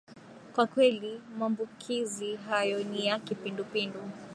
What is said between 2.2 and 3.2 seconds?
hayo ni ya